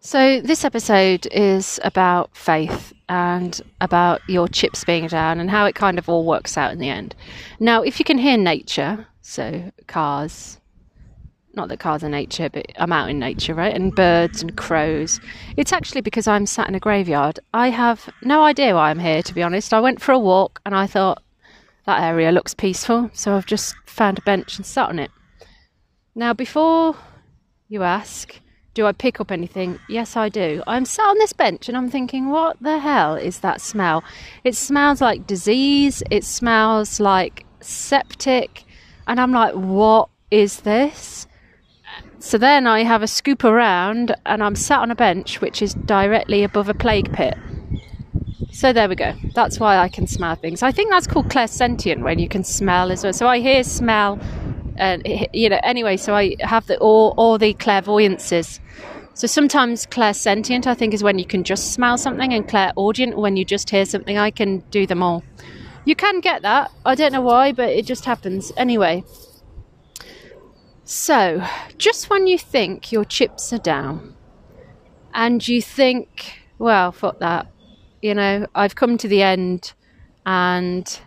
[0.00, 5.74] So, this episode is about faith and about your chips being down and how it
[5.74, 7.16] kind of all works out in the end.
[7.58, 10.60] Now, if you can hear nature, so cars,
[11.54, 13.74] not that cars are nature, but I'm out in nature, right?
[13.74, 15.18] And birds and crows.
[15.56, 17.40] It's actually because I'm sat in a graveyard.
[17.52, 19.74] I have no idea why I'm here, to be honest.
[19.74, 21.24] I went for a walk and I thought
[21.86, 25.10] that area looks peaceful, so I've just found a bench and sat on it.
[26.14, 26.94] Now, before
[27.68, 28.40] you ask,
[28.78, 29.80] do I pick up anything?
[29.88, 30.62] Yes, I do.
[30.68, 34.04] I'm sat on this bench and I'm thinking, what the hell is that smell?
[34.44, 38.62] It smells like disease, it smells like septic,
[39.08, 41.26] and I'm like, what is this?
[42.20, 45.74] So then I have a scoop around and I'm sat on a bench which is
[45.74, 47.36] directly above a plague pit.
[48.52, 49.12] So there we go.
[49.34, 50.62] That's why I can smell things.
[50.62, 53.12] I think that's called clairsentient when you can smell as well.
[53.12, 54.20] So I hear, smell,
[54.78, 55.60] and you know.
[55.62, 58.60] Anyway, so I have the all all the clairvoyances.
[59.14, 63.36] So sometimes clairsentient, I think, is when you can just smell something, and clairaudient when
[63.36, 64.16] you just hear something.
[64.16, 65.24] I can do them all.
[65.84, 66.70] You can get that.
[66.86, 68.52] I don't know why, but it just happens.
[68.56, 69.04] Anyway.
[70.84, 74.14] So, just when you think your chips are down,
[75.12, 77.46] and you think, well, fuck that,
[78.00, 79.74] you know, I've come to the end,
[80.24, 81.00] and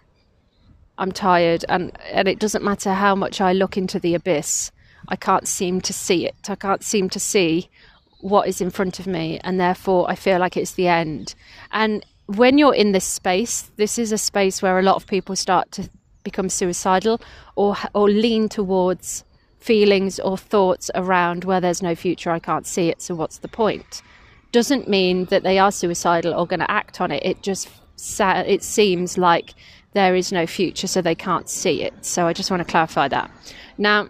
[0.97, 4.71] I'm tired, and, and it doesn't matter how much I look into the abyss,
[5.07, 6.49] I can't seem to see it.
[6.49, 7.69] I can't seem to see
[8.19, 11.33] what is in front of me, and therefore I feel like it's the end.
[11.71, 15.35] And when you're in this space, this is a space where a lot of people
[15.35, 15.89] start to
[16.23, 17.19] become suicidal
[17.55, 19.23] or or lean towards
[19.59, 23.47] feelings or thoughts around where there's no future, I can't see it, so what's the
[23.47, 24.01] point?
[24.51, 27.23] Doesn't mean that they are suicidal or going to act on it.
[27.23, 27.69] It just
[28.19, 29.53] it seems like
[29.93, 31.93] there is no future, so they can't see it.
[32.05, 33.29] So I just want to clarify that.
[33.77, 34.09] Now,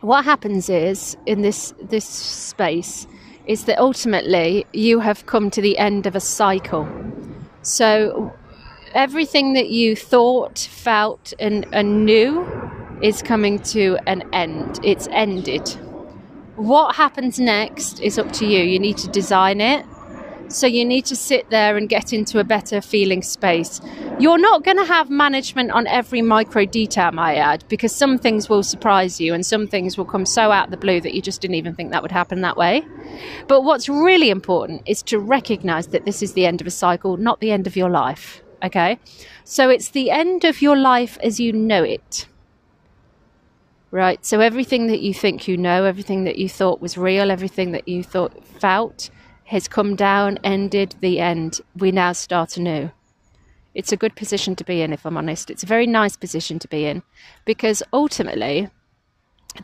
[0.00, 3.06] what happens is in this this space
[3.46, 6.88] is that ultimately you have come to the end of a cycle.
[7.62, 8.32] So
[8.94, 12.46] everything that you thought, felt, and, and knew
[13.02, 14.80] is coming to an end.
[14.82, 15.68] It's ended.
[16.56, 18.62] What happens next is up to you.
[18.62, 19.84] You need to design it
[20.48, 23.80] so you need to sit there and get into a better feeling space.
[24.18, 28.48] You're not going to have management on every micro detail, I add, because some things
[28.48, 31.22] will surprise you and some things will come so out of the blue that you
[31.22, 32.86] just didn't even think that would happen that way.
[33.48, 37.16] But what's really important is to recognize that this is the end of a cycle,
[37.16, 38.42] not the end of your life.
[38.62, 38.98] Okay?
[39.44, 42.26] So it's the end of your life as you know it.
[43.90, 44.24] Right?
[44.24, 47.86] So everything that you think you know, everything that you thought was real, everything that
[47.86, 49.10] you thought felt,
[49.44, 51.60] has come down, ended, the end.
[51.76, 52.90] We now start anew.
[53.74, 55.50] It's a good position to be in, if I'm honest.
[55.50, 57.02] It's a very nice position to be in
[57.44, 58.68] because ultimately,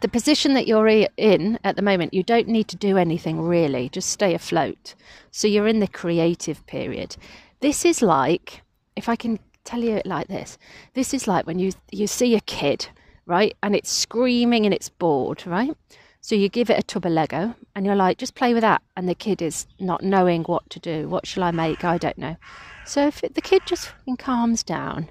[0.00, 3.88] the position that you're in at the moment, you don't need to do anything really,
[3.88, 4.94] just stay afloat.
[5.30, 7.16] So you're in the creative period.
[7.60, 8.62] This is like,
[8.96, 10.58] if I can tell you it like this,
[10.94, 12.88] this is like when you, you see a kid,
[13.26, 15.76] right, and it's screaming and it's bored, right?
[16.22, 18.82] So you give it a tub of Lego and you're like, just play with that.
[18.96, 21.08] And the kid is not knowing what to do.
[21.08, 21.84] What shall I make?
[21.84, 22.36] I don't know.
[22.84, 25.10] So if it, the kid just calms down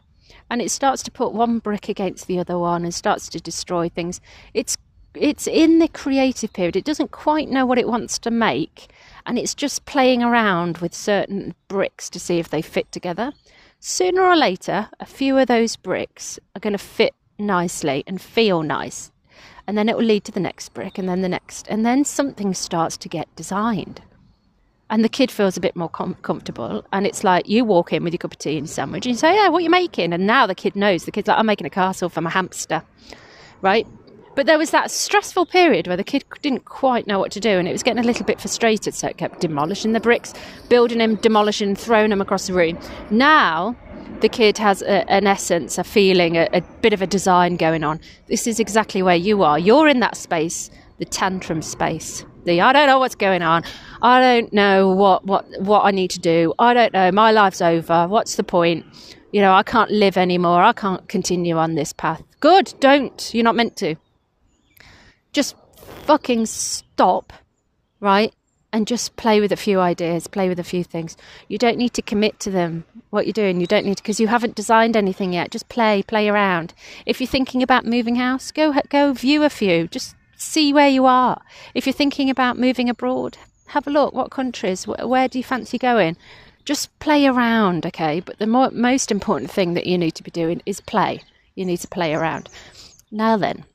[0.50, 3.90] and it starts to put one brick against the other one and starts to destroy
[3.90, 4.22] things,
[4.54, 4.78] it's
[5.16, 6.76] it's in the creative period.
[6.76, 8.92] It doesn't quite know what it wants to make,
[9.26, 13.34] and it's just playing around with certain bricks to see if they fit together.
[13.80, 18.62] Sooner or later, a few of those bricks are going to fit nicely and feel
[18.62, 19.12] nice
[19.70, 22.04] and then it will lead to the next brick and then the next and then
[22.04, 24.02] something starts to get designed.
[24.90, 28.04] And the kid feels a bit more com- comfortable and it's like you walk in
[28.04, 30.12] with your cup of tea and sandwich and you say yeah what are you making?
[30.12, 32.82] And now the kid knows the kid's like i'm making a castle for my hamster
[33.62, 33.86] right?
[34.36, 37.52] But there was that stressful period where the kid didn't quite know what to do
[37.52, 40.34] and it was getting a little bit frustrated so it kept demolishing the bricks
[40.68, 42.80] building them demolishing throwing them across the room.
[43.12, 43.76] Now
[44.22, 47.84] the kid has a, an essence, a feeling, a, a bit of a design going
[47.84, 48.00] on.
[48.28, 49.58] This is exactly where you are.
[49.58, 52.26] You're in that space, the tantrum space.
[52.46, 53.64] The I don't know what's going on.
[54.02, 56.54] I don't know what, what, what I need to do.
[56.60, 57.12] I don't know.
[57.12, 58.08] My life's over.
[58.08, 58.86] What's the point?
[59.32, 60.62] You know, I can't live anymore.
[60.62, 62.24] I can't continue on this path.
[62.40, 63.34] Good, don't.
[63.34, 63.96] You're not meant to.
[65.34, 65.56] Just
[66.06, 67.34] fucking stop,
[68.00, 68.34] right?
[68.72, 71.18] And just play with a few ideas, play with a few things.
[71.48, 73.60] You don't need to commit to them, what you're doing.
[73.60, 75.52] You don't need to, because you haven't designed anything yet.
[75.52, 76.74] Just play, play around.
[77.06, 79.88] If you're thinking about moving house, go, go view a few.
[79.88, 81.42] Just see where you are.
[81.74, 83.38] If you're thinking about moving abroad,
[83.68, 84.14] have a look.
[84.14, 84.86] What countries?
[84.86, 86.16] Where do you fancy going?
[86.64, 88.20] Just play around, okay?
[88.20, 91.22] But the more, most important thing that you need to be doing is play.
[91.56, 92.50] You need to play around.
[93.12, 93.66] Now then,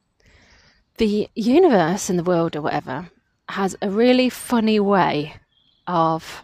[0.98, 3.10] the universe and the world or whatever
[3.48, 5.34] has a really funny way
[5.86, 6.42] of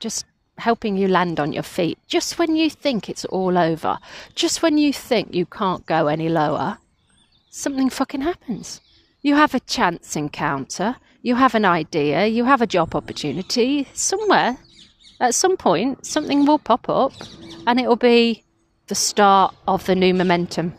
[0.00, 0.24] just
[0.58, 1.98] helping you land on your feet.
[2.06, 3.98] Just when you think it's all over,
[4.34, 6.78] just when you think you can't go any lower,
[7.50, 8.80] something fucking happens.
[9.22, 14.58] You have a chance encounter, you have an idea, you have a job opportunity somewhere.
[15.20, 17.12] At some point, something will pop up
[17.66, 18.44] and it will be
[18.86, 20.74] the start of the new momentum.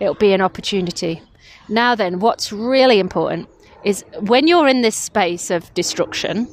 [0.00, 1.22] It'll be an opportunity.
[1.68, 3.48] Now, then, what's really important
[3.84, 6.48] is when you're in this space of destruction,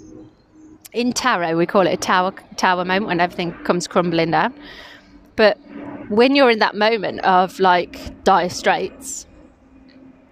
[0.93, 4.53] in tarot, we call it a tower, tower moment when everything comes crumbling down.
[5.35, 5.57] But
[6.09, 9.25] when you're in that moment of like dire straits,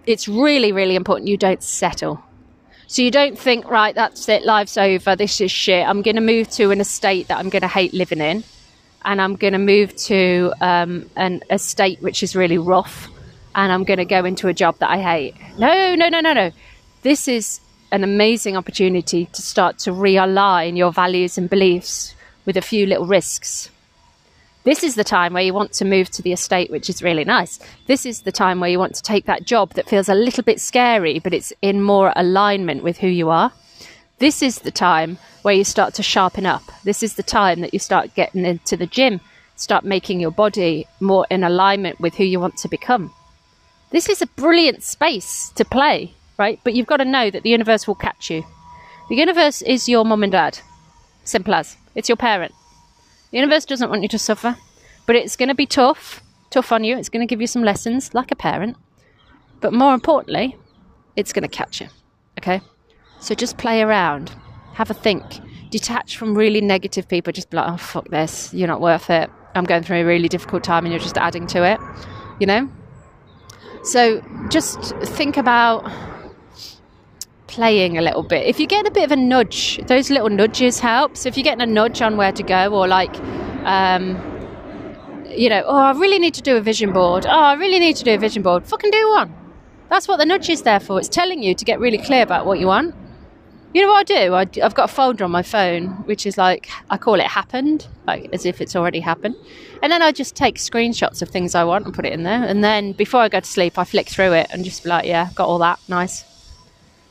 [0.06, 2.22] it's really, really important you don't settle.
[2.86, 5.86] So you don't think, right, that's it, life's over, this is shit.
[5.86, 8.44] I'm going to move to an estate that I'm going to hate living in,
[9.04, 13.08] and I'm going to move to um, an estate which is really rough,
[13.54, 15.34] and I'm going to go into a job that I hate.
[15.58, 16.50] No, no, no, no, no.
[17.04, 17.60] This is
[17.92, 22.14] an amazing opportunity to start to realign your values and beliefs
[22.46, 23.68] with a few little risks.
[24.64, 27.24] This is the time where you want to move to the estate, which is really
[27.24, 27.60] nice.
[27.86, 30.42] This is the time where you want to take that job that feels a little
[30.42, 33.52] bit scary, but it's in more alignment with who you are.
[34.18, 36.62] This is the time where you start to sharpen up.
[36.84, 39.20] This is the time that you start getting into the gym,
[39.56, 43.12] start making your body more in alignment with who you want to become.
[43.90, 46.60] This is a brilliant space to play, right?
[46.64, 48.44] But you've got to know that the universe will catch you.
[49.08, 50.58] The universe is your mum and dad.
[51.24, 51.76] Simple as.
[51.94, 52.52] It's your parent.
[53.30, 54.56] The universe doesn't want you to suffer,
[55.06, 56.96] but it's going to be tough, tough on you.
[56.96, 58.76] It's going to give you some lessons, like a parent.
[59.60, 60.56] But more importantly,
[61.16, 61.88] it's going to catch you.
[62.38, 62.60] Okay?
[63.20, 64.32] So just play around,
[64.74, 65.24] have a think,
[65.70, 67.32] detach from really negative people.
[67.32, 68.52] Just be like, oh, fuck this.
[68.52, 69.30] You're not worth it.
[69.54, 71.80] I'm going through a really difficult time and you're just adding to it,
[72.40, 72.70] you know?
[73.84, 74.20] So
[74.50, 75.90] just think about
[77.54, 78.44] playing a little bit.
[78.46, 81.16] If you get a bit of a nudge, those little nudges help.
[81.16, 83.16] So if you're getting a nudge on where to go, or like,
[83.64, 84.16] um,
[85.30, 87.26] you know, oh, I really need to do a vision board.
[87.26, 88.66] Oh, I really need to do a vision board.
[88.66, 89.32] Fucking do one.
[89.88, 90.98] That's what the nudge is there for.
[90.98, 92.92] It's telling you to get really clear about what you want.
[93.72, 94.34] You know what I do?
[94.34, 97.86] I, have got a folder on my phone, which is like, I call it happened,
[98.06, 99.36] like as if it's already happened.
[99.80, 102.42] And then I just take screenshots of things I want and put it in there.
[102.44, 105.06] And then before I go to sleep, I flick through it and just be like,
[105.06, 105.78] yeah, got all that.
[105.88, 106.33] Nice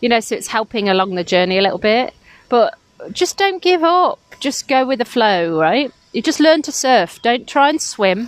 [0.03, 2.13] you know, so it's helping along the journey a little bit.
[2.49, 2.77] But
[3.13, 4.19] just don't give up.
[4.41, 5.93] Just go with the flow, right?
[6.11, 7.21] You just learn to surf.
[7.21, 8.27] Don't try and swim.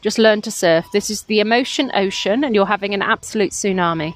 [0.00, 0.84] Just learn to surf.
[0.92, 4.14] This is the emotion ocean, and you're having an absolute tsunami.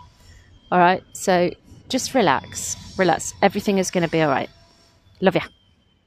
[0.72, 1.04] All right.
[1.12, 1.52] So
[1.88, 2.74] just relax.
[2.98, 3.34] Relax.
[3.40, 4.50] Everything is going to be all right.
[5.20, 5.55] Love you.